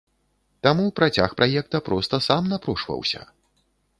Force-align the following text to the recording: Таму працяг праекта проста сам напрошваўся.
Таму 0.67 0.85
працяг 0.99 1.35
праекта 1.41 1.83
проста 1.89 2.21
сам 2.29 2.43
напрошваўся. 2.53 3.21